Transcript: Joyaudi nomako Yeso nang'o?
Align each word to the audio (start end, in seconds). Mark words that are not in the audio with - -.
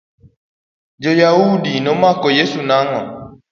Joyaudi 1.01 1.73
nomako 1.83 2.27
Yeso 2.37 2.59
nang'o? 2.69 3.01